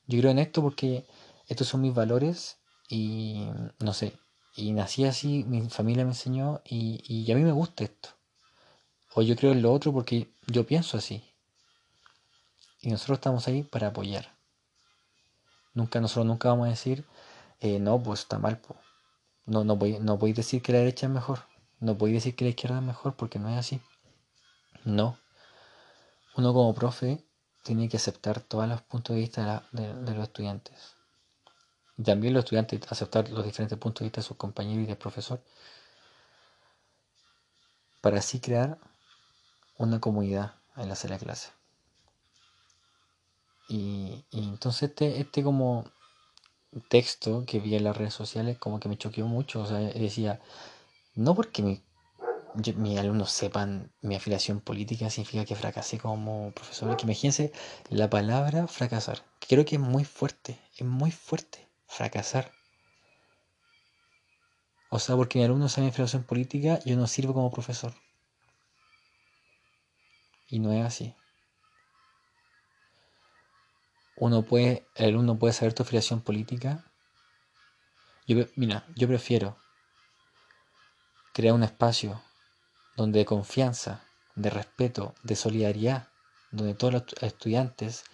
Yo 0.06 0.18
creo 0.18 0.32
en 0.32 0.38
esto 0.38 0.60
porque 0.60 1.06
estos 1.48 1.66
son 1.66 1.80
mis 1.80 1.94
valores 1.94 2.58
y 2.90 3.48
no 3.78 3.94
sé, 3.94 4.18
y 4.54 4.72
nací 4.72 5.06
así, 5.06 5.44
mi 5.44 5.66
familia 5.70 6.04
me 6.04 6.10
enseñó 6.10 6.60
y, 6.66 7.02
y 7.08 7.32
a 7.32 7.36
mí 7.36 7.42
me 7.42 7.52
gusta 7.52 7.84
esto. 7.84 8.19
O 9.14 9.22
yo 9.22 9.36
creo 9.36 9.52
en 9.52 9.62
lo 9.62 9.72
otro 9.72 9.92
porque 9.92 10.32
yo 10.46 10.66
pienso 10.66 10.96
así. 10.96 11.24
Y 12.80 12.90
nosotros 12.90 13.18
estamos 13.18 13.46
ahí 13.48 13.62
para 13.62 13.88
apoyar. 13.88 14.34
Nunca, 15.74 16.00
nosotros 16.00 16.26
nunca 16.26 16.48
vamos 16.48 16.66
a 16.66 16.70
decir, 16.70 17.04
eh, 17.60 17.78
no, 17.78 18.02
pues 18.02 18.20
está 18.20 18.38
mal. 18.38 18.60
No, 19.46 19.64
no, 19.64 19.76
voy, 19.76 19.98
no 19.98 20.18
podéis 20.18 20.36
decir 20.36 20.62
que 20.62 20.72
la 20.72 20.78
derecha 20.78 21.06
es 21.06 21.12
mejor. 21.12 21.40
No 21.80 21.96
podéis 21.96 22.18
decir 22.18 22.36
que 22.36 22.44
la 22.44 22.50
izquierda 22.50 22.78
es 22.78 22.84
mejor 22.84 23.16
porque 23.16 23.38
no 23.38 23.48
es 23.48 23.58
así. 23.58 23.80
No. 24.84 25.18
Uno 26.36 26.54
como 26.54 26.74
profe 26.74 27.24
tiene 27.62 27.88
que 27.88 27.96
aceptar 27.96 28.40
todos 28.40 28.68
los 28.68 28.80
puntos 28.82 29.14
de 29.14 29.20
vista 29.20 29.64
de, 29.72 30.14
los 30.14 30.24
estudiantes. 30.24 30.94
Y 31.98 32.02
también 32.02 32.32
los 32.32 32.44
estudiantes 32.44 32.80
aceptar 32.90 33.28
los 33.30 33.44
diferentes 33.44 33.78
puntos 33.78 34.00
de 34.00 34.06
vista 34.06 34.20
de 34.20 34.26
sus 34.26 34.36
compañeros 34.36 34.84
y 34.84 34.86
del 34.86 34.96
profesor. 34.96 35.42
Para 38.00 38.18
así 38.18 38.40
crear 38.40 38.78
una 39.80 39.99
comunidad 39.99 40.56
en 40.76 40.88
la 40.88 40.94
sala 40.94 41.16
de 41.16 41.25
clase. 41.25 41.49
Y, 43.68 44.26
entonces 44.30 44.90
este, 44.90 45.20
este 45.20 45.42
como 45.42 45.84
texto 46.88 47.44
que 47.46 47.60
vi 47.60 47.76
en 47.76 47.84
las 47.84 47.96
redes 47.96 48.12
sociales 48.14 48.58
como 48.58 48.78
que 48.78 48.90
me 48.90 48.99
choqueó 48.99 49.26
mucho. 49.26 49.62
O 49.62 49.66
sea, 49.66 49.78
decía, 49.78 50.40
no 51.14 51.34
porque 51.34 51.62
mi, 51.62 51.82
mis 52.76 52.99
alumnos 52.99 53.30
sepan 53.30 53.90
mi 54.02 54.16
afiliación 54.16 54.60
política 54.60 55.08
significa 55.08 55.46
que 55.46 55.56
fracasé 55.56 55.99
como 55.99 56.52
profesor. 56.52 56.94
Que 56.96 57.04
imagínense 57.04 57.52
la 57.88 58.10
palabra 58.10 58.66
fracasar. 58.66 59.22
Creo 59.49 59.64
que 59.64 59.76
es 59.76 59.80
muy 59.80 60.04
fuerte, 60.04 60.58
es 60.76 60.87
muy 60.87 61.10
fuerte 61.10 61.66
fracasar. 61.87 62.52
O 64.90 64.99
sea, 64.99 65.16
porque 65.16 65.38
mi 65.38 65.44
alumno 65.46 65.70
sabe 65.70 65.87
mi 65.87 65.90
afiliación 65.90 66.25
política, 66.25 66.80
yo 66.84 66.96
no 66.96 67.06
sirvo 67.06 67.32
como 67.32 67.50
profesor. 67.50 67.94
Y 70.50 70.59
no 70.59 70.73
es 70.73 70.85
así. 70.85 71.14
Uno 74.16 74.42
puede, 74.42 74.87
el 74.97 75.11
alumno 75.11 75.38
puede 75.38 75.54
saber 75.54 75.73
tu 75.73 75.83
afiliación 75.83 76.21
política. 76.21 76.85
Yo, 78.26 78.45
mira, 78.57 78.85
yo 78.95 79.09
prefiero 79.09 79.57
crear 81.33 81.54
un 81.54 81.62
espacio 81.62 82.21
donde 82.97 83.21
de 83.21 83.25
confianza, 83.25 84.04
de 84.35 84.50
respeto, 84.50 85.14
de 85.23 85.37
solidaridad, 85.37 86.09
donde 86.50 86.75
todos 86.75 86.92
los 86.92 87.04
estudiantes 87.23 88.04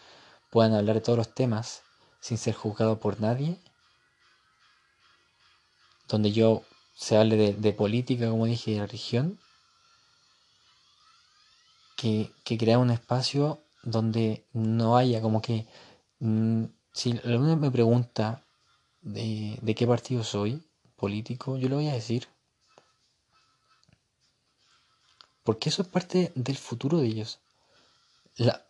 puedan 0.51 0.75
hablar 0.75 0.97
de 0.97 1.01
todos 1.01 1.19
los 1.19 1.35
temas 1.35 1.83
sin 2.21 2.39
ser 2.39 2.55
juzgado 2.55 3.01
por 3.01 3.21
nadie, 3.21 3.59
donde 6.09 6.33
yo 6.33 6.63
se 6.95 7.17
hable 7.17 7.53
de, 7.53 7.73
política, 7.73 8.31
como 8.31 8.47
dije, 8.47 8.73
de 8.73 8.87
religión, 8.87 9.39
que, 11.97 12.31
que 12.45 12.59
crear 12.59 12.79
un 12.79 12.91
espacio 12.91 13.63
donde 13.83 14.45
no 14.53 14.97
haya 14.97 15.21
como 15.21 15.43
que 15.43 15.67
Mm, 16.19 16.65
si 16.93 17.13
la 17.13 17.21
alumno 17.25 17.57
me 17.57 17.71
pregunta 17.71 18.43
de, 19.03 19.59
de 19.63 19.75
qué 19.75 19.87
partido 19.87 20.25
soy 20.25 20.63
político, 20.97 21.57
yo 21.59 21.69
le 21.69 21.75
voy 21.75 21.89
a 21.89 21.95
decir. 21.95 22.29
Porque 25.45 25.69
eso 25.69 25.83
es 25.83 25.89
parte 25.89 26.33
del 26.35 26.57
futuro 26.57 26.99
de 26.99 27.07
ellos. 27.07 27.41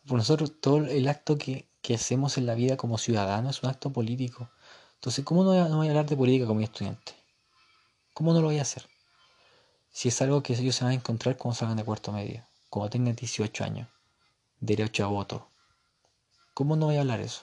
por 0.07 0.19
nosotros 0.19 0.61
todo 0.61 0.79
el 0.87 1.09
acto 1.09 1.37
que, 1.39 1.69
hacemos 1.95 2.37
en 2.37 2.47
la 2.47 2.55
vida 2.55 2.77
como 2.77 2.99
ciudadanos 2.99 3.59
es 3.59 3.63
un 3.63 3.71
acto 3.71 3.93
político. 3.93 4.51
Entonces, 4.95 5.25
¿cómo 5.25 5.45
no 5.45 5.69
no 5.69 5.77
voy 5.79 5.87
a 5.87 5.91
hablar 5.91 6.07
de 6.07 6.17
política 6.17 6.47
con 6.47 6.57
mi 6.57 6.65
estudiante? 6.65 7.15
¿Cómo 8.13 8.33
no 8.33 8.41
lo 8.41 8.49
voy 8.49 8.59
a 8.59 8.63
hacer? 8.63 8.89
Si 9.93 10.09
es 10.09 10.21
algo 10.23 10.43
que 10.43 10.55
ellos 10.55 10.75
se 10.75 10.85
van 10.85 10.93
a 10.93 10.97
encontrar 10.97 11.37
cuando 11.37 11.57
salgan 11.59 11.77
de 11.77 11.85
cuarto 11.85 12.13
medio, 12.13 12.45
cuando 12.69 12.91
tengan 12.91 13.17
18 13.17 13.65
años, 13.65 13.89
derecho 14.61 15.05
a 15.05 15.09
voto, 15.09 15.49
¿Cómo 16.57 16.75
no 16.75 16.87
voy 16.87 16.97
a 16.97 17.01
hablar 17.03 17.21
eso? 17.21 17.43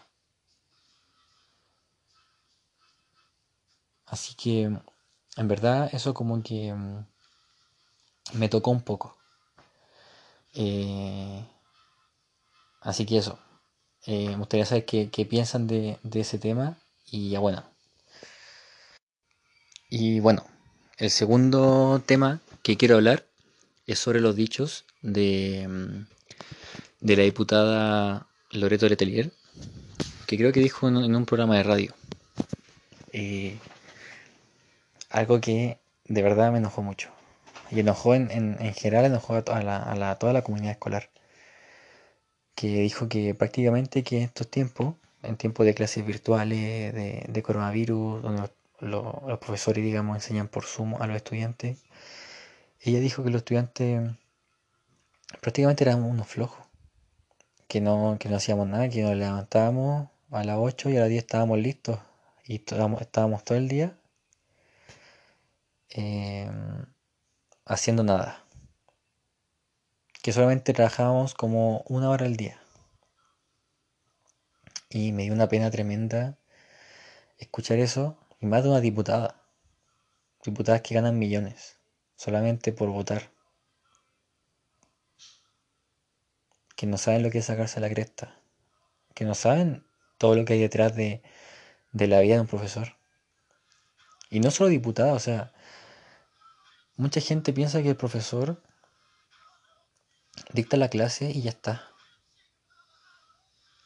Así 4.07 4.33
que, 4.33 4.63
en 4.63 5.47
verdad, 5.47 5.87
eso 5.93 6.15
como 6.15 6.41
que 6.41 6.73
mm, 6.73 7.05
me 8.33 8.49
tocó 8.49 8.71
un 8.71 8.81
poco. 8.81 9.15
Eh, 10.55 11.45
así 12.81 13.05
que 13.05 13.19
eso. 13.19 13.37
Eh, 14.07 14.29
me 14.29 14.37
gustaría 14.37 14.65
saber 14.65 14.85
qué, 14.85 15.25
piensan 15.29 15.67
de, 15.67 15.99
ese 16.11 16.39
tema. 16.39 16.79
Y 17.05 17.29
ya 17.29 17.39
bueno. 17.39 17.63
Y 19.91 20.21
bueno, 20.21 20.43
el 20.97 21.11
segundo 21.11 22.01
tema 22.03 22.39
que 22.63 22.77
quiero 22.77 22.95
hablar 22.95 23.27
es 23.87 23.99
sobre 23.99 24.21
los 24.21 24.35
dichos 24.35 24.85
de, 25.01 25.67
mm, 25.67 26.05
de 27.01 27.15
la 27.17 27.23
diputada 27.23 28.27
Loreto 28.51 28.87
Letelier, 28.87 29.31
que 30.27 30.37
creo 30.37 30.51
que 30.51 30.59
dijo 30.59 30.87
en, 30.87 31.15
un 31.15 31.25
programa 31.25 31.57
de 31.57 31.63
radio. 31.63 31.93
Eh, 33.11 33.57
algo 35.09 35.39
que 35.41 35.77
de 36.05 36.21
verdad 36.21 36.51
me 36.51 36.59
enojó 36.59 36.81
mucho. 36.81 37.09
Y 37.71 37.79
enojó 37.79 38.15
en, 38.15 38.29
en, 38.31 38.73
general, 38.73 39.05
enojó 39.05 39.35
a, 39.35 39.43
toda 39.43 39.61
la, 39.63 40.17
toda 40.19 40.33
la 40.33 40.43
comunidad 40.43 40.71
escolar. 40.71 41.09
Que 42.55 42.67
dijo 42.81 43.09
que 43.09 43.33
prácticamente 43.35 44.03
que 44.03 44.17
en 44.17 44.23
estos 44.23 44.49
tiempos, 44.49 44.95
en 45.23 45.37
tiempos 45.37 45.65
de 45.65 45.73
clases 45.73 46.05
virtuales, 46.05 46.93
de, 46.93 47.43
coronavirus, 47.43 48.21
donde 48.21 48.41
los, 48.79 49.03
los, 49.27 49.39
profesores, 49.39 49.83
digamos, 49.83 50.15
enseñan 50.15 50.47
por 50.47 50.65
Zoom 50.65 50.95
a 51.01 51.07
los 51.07 51.15
estudiantes, 51.15 51.79
ella 52.83 52.99
dijo 52.99 53.23
que 53.23 53.29
los 53.29 53.39
estudiantes 53.39 54.11
prácticamente 55.41 55.83
eran 55.83 56.03
unos 56.03 56.27
flojos 56.27 56.63
que 57.67 57.81
no, 57.81 58.17
que 58.19 58.29
no 58.29 58.35
hacíamos 58.35 58.67
nada, 58.67 58.87
que 58.89 59.01
nos 59.01 59.15
levantábamos 59.15 60.09
a 60.29 60.43
las 60.43 60.57
8 60.59 60.91
y 60.91 60.97
a 60.97 61.01
las 61.01 61.09
10 61.09 61.23
estábamos 61.23 61.57
listos 61.57 61.99
y 62.45 62.55
estábamos, 62.55 63.43
todo 63.43 63.57
el 63.57 63.67
día 63.67 63.97
em, 65.89 66.85
haciendo 67.65 68.03
nada. 68.03 68.43
Que 70.21 70.31
solamente 70.31 70.73
trabajábamos 70.73 71.33
como 71.33 71.83
una 71.87 72.09
hora 72.09 72.25
al 72.27 72.37
día. 72.37 72.61
Y 74.89 75.11
me 75.11 75.23
dio 75.23 75.33
una 75.33 75.47
pena 75.49 75.71
tremenda 75.71 76.37
escuchar 77.39 77.79
eso, 77.79 78.17
y 78.39 78.45
más 78.45 78.63
de 78.63 78.69
una 78.69 78.81
diputada. 78.81 79.41
Diputadas 80.45 80.81
que 80.81 80.93
ganan 80.93 81.17
millones, 81.17 81.77
solamente 82.23 82.71
por 82.71 82.89
votar. 82.89 83.33
que 86.75 86.87
no 86.87 86.97
saben 86.97 87.23
lo 87.23 87.31
que 87.31 87.37
es 87.37 87.45
sacarse 87.45 87.79
la 87.79 87.89
cresta, 87.89 88.35
que 89.13 89.23
no 89.23 89.35
saben 89.35 89.85
todo 90.17 90.35
lo 90.35 90.43
que 90.43 90.53
hay 90.53 90.59
detrás 90.59 90.93
de, 90.95 91.21
la 91.93 92.19
vida 92.19 92.35
de 92.35 92.41
un 92.41 92.47
profesor. 92.47 92.97
Y 94.29 94.41
no 94.41 94.51
solo 94.51 94.69
diputada, 94.69 95.13
o 95.13 95.19
sea, 95.19 95.53
mucha 96.97 97.21
gente 97.21 97.53
piensa 97.53 97.81
que 97.81 97.89
el 97.89 97.95
profesor 97.95 98.61
dicta 100.51 100.75
la 100.75 100.89
clase 100.89 101.31
y 101.31 101.43
ya 101.43 101.51
está. 101.51 101.87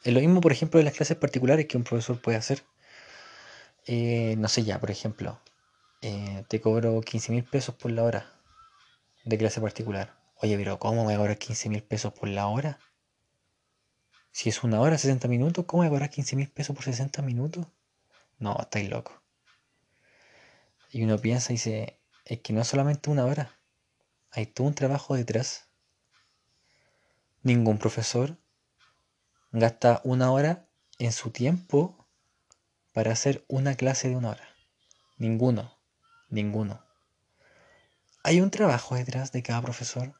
Es 0.03 0.11
lo 0.11 0.19
mismo, 0.19 0.41
por 0.41 0.51
ejemplo, 0.51 0.79
de 0.79 0.85
las 0.85 0.95
clases 0.95 1.17
particulares 1.17 1.67
que 1.67 1.77
un 1.77 1.83
profesor 1.83 2.19
puede 2.19 2.37
hacer. 2.37 2.63
Eh, 3.85 4.35
no 4.39 4.47
sé 4.47 4.63
ya, 4.63 4.79
por 4.79 4.89
ejemplo, 4.89 5.39
eh, 6.01 6.45
te 6.47 6.61
cobro 6.61 7.01
15 7.01 7.31
mil 7.31 7.43
pesos 7.43 7.75
por 7.75 7.91
la 7.91 8.03
hora 8.03 8.33
de 9.25 9.37
clase 9.37 9.61
particular. 9.61 10.15
Oye, 10.41 10.57
pero 10.57 10.77
¿cómo 10.79 11.01
me 11.01 11.03
voy 11.05 11.13
a 11.15 11.17
cobrar 11.17 11.37
15 11.37 11.69
mil 11.69 11.83
pesos 11.83 12.13
por 12.13 12.29
la 12.29 12.47
hora? 12.47 12.79
Si 14.31 14.49
es 14.49 14.63
una 14.63 14.79
hora, 14.79 14.97
60 14.97 15.27
minutos, 15.27 15.65
¿cómo 15.65 15.81
voy 15.81 15.87
a 15.87 15.89
cobrar 15.89 16.09
15 16.09 16.35
mil 16.35 16.49
pesos 16.49 16.75
por 16.75 16.85
60 16.85 17.21
minutos? 17.23 17.65
No, 18.37 18.55
estáis 18.59 18.89
loco. 18.89 19.23
Y 20.91 21.03
uno 21.03 21.17
piensa 21.17 21.51
y 21.51 21.55
dice, 21.55 21.99
es 22.23 22.39
que 22.41 22.53
no 22.53 22.61
es 22.61 22.67
solamente 22.67 23.09
una 23.09 23.25
hora, 23.25 23.59
hay 24.31 24.45
todo 24.45 24.67
un 24.67 24.75
trabajo 24.75 25.15
detrás. 25.15 25.67
Ningún 27.41 27.79
profesor 27.79 28.37
gasta 29.51 30.01
una 30.03 30.31
hora 30.31 30.69
en 30.99 31.11
su 31.11 31.31
tiempo 31.31 32.07
para 32.93 33.11
hacer 33.11 33.43
una 33.47 33.75
clase 33.75 34.09
de 34.09 34.15
una 34.15 34.29
hora. 34.29 34.47
Ninguno, 35.17 35.76
ninguno. 36.29 36.83
Hay 38.23 38.41
un 38.41 38.51
trabajo 38.51 38.95
detrás 38.95 39.31
de 39.31 39.43
cada 39.43 39.61
profesor. 39.61 40.13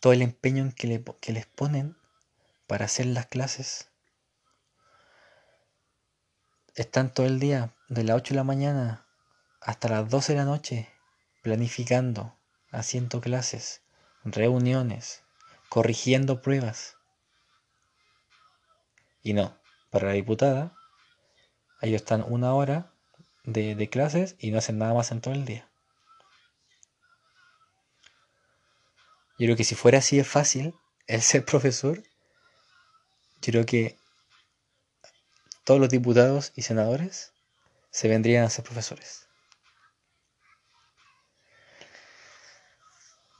Todo 0.00 0.12
el 0.12 0.22
empeño 0.22 0.72
que, 0.74 1.04
que 1.20 1.32
les 1.32 1.46
ponen 1.46 1.96
para 2.66 2.86
hacer 2.86 3.06
las 3.06 3.26
clases. 3.26 3.88
Están 6.74 7.12
todo 7.12 7.26
el 7.26 7.38
día, 7.38 7.74
de 7.88 8.04
las 8.04 8.16
8 8.16 8.32
de 8.32 8.36
la 8.36 8.44
mañana 8.44 9.06
hasta 9.60 9.88
las 9.88 10.08
12 10.08 10.32
de 10.32 10.38
la 10.38 10.44
noche, 10.44 10.88
planificando, 11.42 12.34
haciendo 12.70 13.20
clases, 13.20 13.82
reuniones, 14.24 15.22
corrigiendo 15.68 16.42
pruebas. 16.42 16.96
Y 19.22 19.34
no, 19.34 19.56
para 19.90 20.08
la 20.08 20.14
diputada, 20.14 20.74
ellos 21.80 22.00
están 22.00 22.24
una 22.26 22.54
hora 22.54 22.91
de, 23.44 23.88
clases 23.88 24.36
y 24.38 24.50
no 24.50 24.58
hacen 24.58 24.78
nada 24.78 24.94
más 24.94 25.10
en 25.10 25.20
todo 25.20 25.34
el 25.34 25.44
día. 25.44 25.68
Yo 29.38 29.46
creo 29.46 29.56
que 29.56 29.64
si 29.64 29.74
fuera 29.74 29.98
así 29.98 30.16
de 30.16 30.24
fácil 30.24 30.74
el 31.06 31.22
ser 31.22 31.44
profesor, 31.44 32.02
yo 33.42 33.52
creo 33.52 33.66
que 33.66 33.98
todos 35.64 35.80
los 35.80 35.88
diputados 35.88 36.52
y 36.54 36.62
senadores 36.62 37.32
se 37.90 38.08
vendrían 38.08 38.44
a 38.44 38.50
ser 38.50 38.64
profesores. 38.64 39.28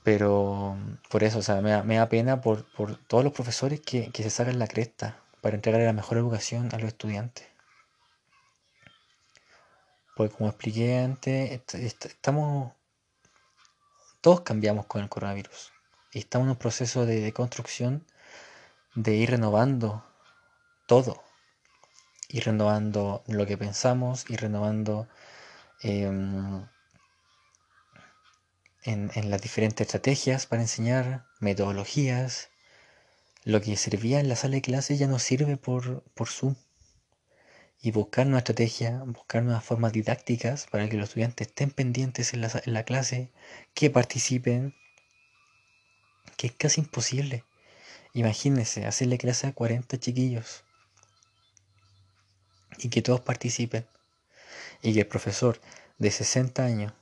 Pero 0.04 0.76
por 1.10 1.22
eso, 1.22 1.38
o 1.38 1.42
sea, 1.42 1.60
me 1.60 1.94
da, 1.96 2.08
pena 2.08 2.40
por, 2.40 2.64
todos 3.06 3.22
los 3.22 3.32
profesores 3.32 3.80
que, 3.80 4.10
que 4.10 4.24
se 4.24 4.30
sacan 4.30 4.58
la 4.58 4.66
cresta 4.66 5.22
para 5.40 5.54
entregarle 5.54 5.86
la 5.86 5.92
mejor 5.92 6.18
educación 6.18 6.68
a 6.72 6.78
los 6.78 6.88
estudiantes. 6.88 7.51
Porque 10.14 10.34
como 10.34 10.50
expliqué 10.50 10.98
antes, 10.98 11.62
estamos, 11.74 12.72
todos 14.20 14.42
cambiamos 14.42 14.86
con 14.86 15.02
el 15.02 15.08
coronavirus 15.08 15.72
estamos 16.12 16.46
en 16.46 16.50
un 16.50 16.56
proceso 16.56 17.06
de, 17.06 17.32
construcción 17.32 18.06
de 18.94 19.14
ir 19.14 19.30
renovando 19.30 20.04
todo, 20.86 21.22
ir 22.28 22.44
renovando 22.44 23.22
lo 23.26 23.46
que 23.46 23.56
pensamos, 23.56 24.28
ir 24.28 24.40
renovando 24.40 25.08
em, 25.80 26.66
en, 28.84 29.30
las 29.30 29.40
diferentes 29.40 29.86
estrategias 29.86 30.46
para 30.46 30.62
enseñar, 30.62 31.24
metodologías. 31.40 32.50
Lo 33.44 33.60
que 33.60 33.76
servía 33.76 34.20
en 34.20 34.28
la 34.28 34.36
sala 34.36 34.54
de 34.54 34.62
clase 34.62 34.96
ya 34.96 35.08
no 35.08 35.18
sirve 35.18 35.56
por, 35.56 36.02
por 36.14 36.28
Zoom. 36.28 36.54
Y 37.82 37.90
buscar 37.90 38.26
nueva 38.26 38.38
estrategia, 38.38 39.02
buscar 39.04 39.42
nuevas 39.42 39.64
formas 39.64 39.92
didácticas 39.92 40.66
para 40.70 40.88
que 40.88 40.96
los 40.96 41.08
estudiantes 41.08 41.48
estén 41.48 41.70
pendientes 41.70 42.32
en 42.32 42.40
la, 42.40 42.62
en 42.64 42.72
la 42.72 42.84
clase, 42.84 43.30
que 43.74 43.90
participen, 43.90 44.74
que 46.36 46.46
es 46.46 46.52
casi 46.52 46.80
imposible. 46.80 47.44
Imagínense, 48.14 48.86
hacerle 48.86 49.18
clase 49.18 49.48
a 49.48 49.52
40 49.52 49.98
chiquillos 49.98 50.64
y 52.78 52.88
que 52.88 53.02
todos 53.02 53.20
participen 53.20 53.86
y 54.82 54.92
que 54.92 55.00
el 55.00 55.06
profesor 55.06 55.60
de 55.98 56.10
60 56.10 56.64
años 56.64 56.92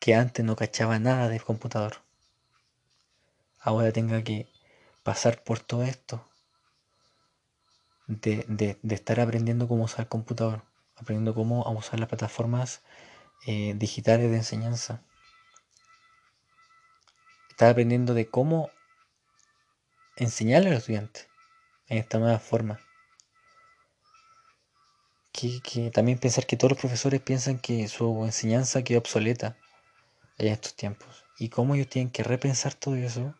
que 0.00 0.14
antes 0.14 0.44
no 0.44 0.56
cachaba 0.56 0.98
nada 0.98 1.28
del 1.28 1.42
computador 1.42 1.98
ahora 3.60 3.92
tenga 3.92 4.22
que 4.22 4.48
pasar 5.02 5.42
por 5.42 5.60
todo 5.60 5.82
esto 5.84 6.25
de, 8.06 8.78
estar 8.88 9.20
aprendiendo 9.20 9.68
cómo 9.68 9.84
usar 9.84 10.00
el 10.00 10.08
computador, 10.08 10.62
aprendiendo 10.96 11.34
cómo 11.34 11.62
usar 11.72 11.98
las 12.00 12.08
plataformas 12.08 12.82
eh, 13.46 13.74
digitales 13.76 14.30
de 14.30 14.38
enseñanza. 14.38 15.02
Estaba 17.50 17.70
aprendiendo 17.70 18.14
de 18.14 18.28
cómo 18.28 18.70
enseñarle 20.16 20.68
a 20.68 20.72
los 20.72 20.80
estudiantes 20.80 21.28
en 21.88 21.98
esta 21.98 22.18
nueva 22.18 22.38
forma. 22.38 22.80
Que, 25.32 25.90
también 25.92 26.18
pensar 26.18 26.46
que 26.46 26.56
todos 26.56 26.72
los 26.72 26.80
profesores 26.80 27.20
piensan 27.20 27.58
que 27.58 27.88
su 27.88 28.24
enseñanza 28.24 28.82
quedó 28.82 29.00
obsoleta 29.00 29.58
en 30.38 30.48
estos 30.48 30.74
tiempos. 30.74 31.24
Y 31.38 31.50
cómo 31.50 31.74
ellos 31.74 31.88
tienen 31.88 32.10
que 32.10 32.22
repensar 32.22 32.72
todo 32.72 32.94
eso 32.96 33.34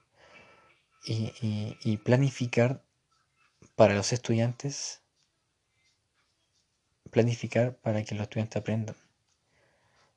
y, 1.06 1.32
y 1.82 1.96
planificar 1.98 2.85
para 3.76 3.94
los 3.94 4.12
estudiantes, 4.12 5.02
planificar 7.10 7.76
para 7.76 8.02
que 8.02 8.14
los 8.14 8.24
estudiantes 8.24 8.60
aprendan, 8.60 8.96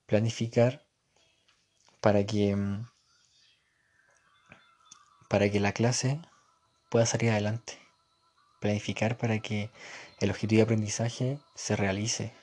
planificar 0.08 0.84
para 2.02 2.26
que 2.26 2.56
mm, 2.56 2.88
para 5.30 5.50
que 5.50 5.60
la 5.60 5.74
clase 5.74 6.20
pueda 6.90 7.06
salir 7.06 7.30
adelante. 7.30 7.80
Planificar 8.60 9.18
para 9.18 9.40
que 9.40 9.72
el 10.20 10.32
objetivo 10.32 10.58
de 10.60 10.64
aprendizaje 10.64 11.40
se 11.56 11.76
realice. 11.78 12.34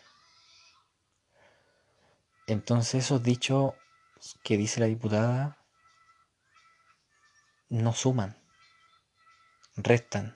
Entonces 2.47 3.05
esos 3.05 3.23
dichos 3.23 3.75
que 4.45 4.57
dice 4.57 4.81
la 4.81 4.87
diputada 4.87 5.59
no 7.69 7.93
suman, 7.93 8.41
restan, 9.77 10.36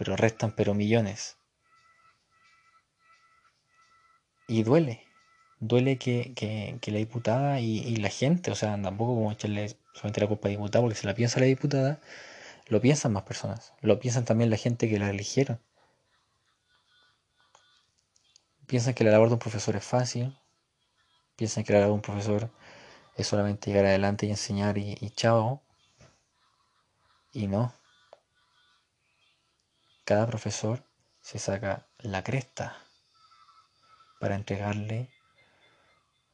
pero 0.00 0.16
restan 0.16 0.52
pero 0.56 0.72
millones. 0.72 1.36
Y 4.48 4.62
duele, 4.62 5.04
duele 5.58 5.98
que, 5.98 6.32
la 6.86 6.96
diputada 6.96 7.60
y, 7.60 7.80
y, 7.80 7.96
la 7.96 8.08
gente, 8.08 8.50
o 8.50 8.54
sea, 8.54 8.80
tampoco 8.80 9.14
como 9.14 9.30
echarle 9.30 9.76
solamente 9.92 10.22
la 10.22 10.26
culpa 10.26 10.48
de 10.48 10.56
diputada, 10.56 10.82
porque 10.82 10.96
si 10.98 11.06
la 11.06 11.14
piensa 11.14 11.38
la 11.38 11.44
diputada, 11.44 12.00
lo 12.68 12.80
piensan 12.80 13.12
más 13.12 13.24
personas, 13.24 13.74
lo 13.82 14.00
piensan 14.00 14.24
también 14.24 14.48
la 14.48 14.56
gente 14.56 14.88
que 14.88 14.98
la 14.98 15.10
eligieron. 15.10 15.60
Piensan 18.66 18.94
que 18.94 19.04
la 19.04 19.10
labor 19.10 19.28
de 19.28 19.34
un 19.34 19.40
profesor 19.40 19.76
es 19.76 19.84
fácil, 19.84 20.34
piensan 21.36 21.62
que 21.62 21.74
la 21.74 21.80
labor 21.80 21.92
de 21.92 21.96
un 21.96 22.02
profesor 22.02 22.50
es 23.16 23.26
solamente 23.26 23.70
llegar 23.70 23.84
adelante 23.84 24.24
y 24.24 24.30
enseñar 24.30 24.78
y, 24.78 24.96
y 24.98 25.10
chao. 25.10 25.62
Y 27.32 27.48
no. 27.48 27.79
Cada 30.10 30.26
profesor 30.26 30.84
se 31.20 31.38
saca 31.38 31.86
la 31.98 32.24
cresta 32.24 32.76
para 34.18 34.34
entregarle 34.34 35.08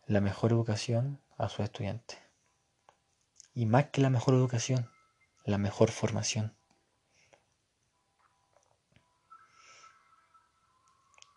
la 0.07 0.23
mejor 0.23 0.53
educación 0.53 1.21
a 1.37 1.51
su 1.51 1.63
estudiante 1.63 2.17
y 3.53 3.67
más 3.67 3.91
que 3.91 4.01
la 4.01 4.09
mejor 4.09 4.33
educación, 4.33 4.91
la 5.45 5.59
mejor 5.59 5.91
formación. 5.91 6.57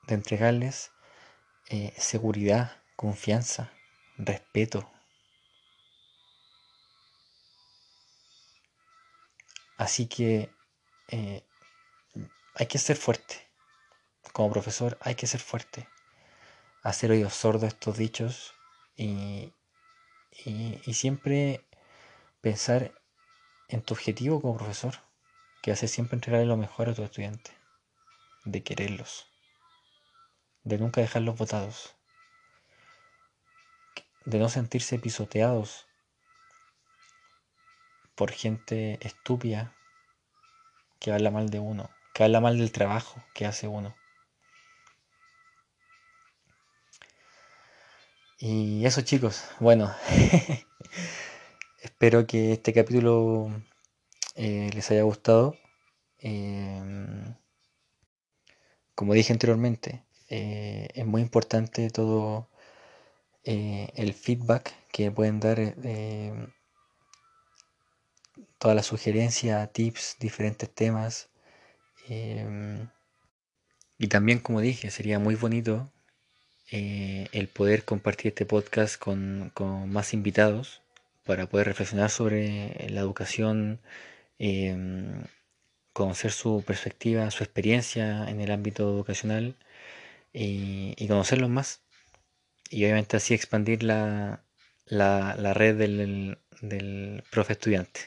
De 0.08 0.14
entregarles 0.14 0.92
eh, 1.68 1.94
seguridad, 1.98 2.82
confianza, 2.96 3.70
respeto. 4.18 4.90
Así 9.76 10.08
que 10.08 10.56
eh, 11.10 11.44
hay 12.60 12.68
que 12.68 12.78
ser 12.78 12.98
fuerte. 12.98 13.50
Como 14.34 14.52
profesor 14.52 14.98
hay 15.02 15.16
que 15.16 15.28
ser 15.28 15.40
fuerte. 15.40 15.88
Hacer 16.84 17.10
oídos 17.10 17.34
sordos 17.34 17.64
estos 17.64 17.98
dichos 17.98 18.54
y, 18.96 19.54
y 20.46 20.94
siempre 20.94 21.66
pensar 22.42 22.94
en 23.70 23.82
tu 23.82 23.94
objetivo 23.94 24.42
como 24.42 24.58
profesor, 24.58 24.96
que 25.62 25.72
hace 25.72 25.88
siempre 25.88 26.16
entregarle 26.16 26.48
lo 26.48 26.58
mejor 26.58 26.90
a 26.90 26.94
tus 26.94 27.06
estudiantes, 27.06 27.54
de 28.44 28.64
quererlos, 28.64 29.28
de 30.64 30.78
nunca 30.78 31.02
dejarlos 31.02 31.38
votados, 31.38 31.96
de 34.26 34.38
no 34.40 34.50
sentirse 34.50 35.00
pisoteados 35.00 35.88
por 38.16 38.32
gente 38.32 38.98
estúpida 39.06 39.76
que 41.00 41.12
habla 41.12 41.32
mal 41.32 41.50
de 41.50 41.60
uno, 41.60 41.90
que 42.20 42.26
habla 42.26 42.42
mal 42.42 42.58
del 42.58 42.74
trabajo 42.74 43.24
que 43.34 43.46
hace 43.46 43.70
uno. 43.70 43.96
Y 48.38 48.86
eso 48.86 49.00
chicos, 49.04 49.46
bueno, 49.62 49.96
Espero 51.82 52.28
que 52.28 52.52
este 52.52 52.74
capítulo 52.74 53.50
eh, 54.36 54.70
les 54.74 54.92
haya 54.92 55.04
gustado. 55.04 55.56
Em, 56.18 57.36
como 58.96 59.14
dije 59.14 59.32
anteriormente, 59.32 60.04
eh, 60.28 60.90
es 60.96 61.06
muy 61.06 61.22
importante 61.22 61.90
todo 61.90 62.50
eh, 63.46 63.94
el 63.96 64.14
feedback 64.14 64.74
que 64.92 65.10
pueden 65.10 65.40
dar, 65.40 65.58
todas 68.58 68.76
las 68.76 68.88
sugerencias, 68.88 69.72
tips, 69.72 70.18
diferentes 70.20 70.70
temas. 70.70 71.29
Em, 72.10 72.90
y 73.98 74.08
también, 74.08 74.40
como 74.40 74.62
dije, 74.62 74.92
sería 74.92 75.20
muy 75.20 75.36
bonito 75.36 75.92
el 76.72 77.48
poder 77.50 77.84
compartir 77.86 78.30
este 78.30 78.46
podcast 78.46 78.98
con 78.98 79.52
más 79.90 80.14
invitados 80.14 80.82
para 81.30 81.48
poder 81.48 81.68
reflexionar 81.68 82.10
sobre 82.10 82.90
la 82.90 83.02
educación, 83.02 83.80
em, 84.40 85.24
conocer 85.94 86.32
su 86.32 86.64
perspectiva, 86.66 87.30
su 87.32 87.44
experiencia 87.44 88.28
en 88.30 88.42
el 88.42 88.52
ámbito 88.52 88.84
educacional 88.90 89.56
y, 90.34 91.08
conocerlos 91.08 91.50
más. 91.52 91.82
Y 92.72 92.84
obviamente 92.86 93.18
así 93.18 93.34
expandir 93.36 93.84
la, 93.84 94.44
red 94.90 95.78
del, 95.78 96.40
del 96.62 97.24
profe 97.32 97.54
estudiante. 97.54 98.00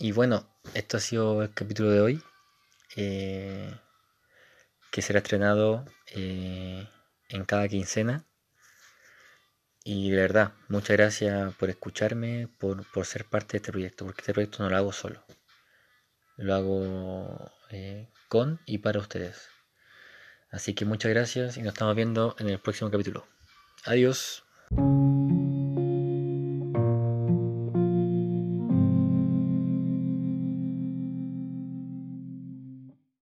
Y 0.00 0.12
bueno, 0.12 0.48
esto 0.72 0.96
ha 0.96 1.00
sido 1.00 1.42
el 1.42 1.52
capítulo 1.52 1.90
de 1.90 2.00
hoy. 2.00 2.22
eh, 2.96 3.70
que 4.90 5.02
será 5.02 5.18
estrenado 5.20 5.84
eh, 6.06 6.88
en 7.28 7.44
cada 7.44 7.68
quincena. 7.68 8.24
Y 9.84 10.10
de 10.10 10.16
verdad, 10.16 10.54
muchas 10.68 10.96
gracias 10.96 11.54
por 11.54 11.68
escucharme, 11.70 12.48
por, 12.58 12.90
por, 12.92 13.06
ser 13.06 13.26
parte 13.26 13.52
de 13.52 13.56
este 13.58 13.72
proyecto, 13.72 14.06
porque 14.06 14.22
este 14.22 14.32
proyecto 14.32 14.62
no 14.62 14.70
lo 14.70 14.76
hago 14.78 14.92
solo. 14.92 15.22
Lo 16.38 16.54
hago 16.54 17.52
eh, 17.70 18.08
con 18.28 18.58
y 18.64 18.78
para 18.78 19.00
ustedes. 19.00 19.48
Así 20.50 20.74
que 20.74 20.86
muchas 20.86 21.10
gracias 21.10 21.58
y 21.58 21.62
nos 21.62 21.74
estamos 21.74 21.94
viendo 21.94 22.34
en 22.38 22.48
el 22.48 22.58
próximo 22.58 22.90
capítulo. 22.90 23.26
Adiós. 23.84 24.44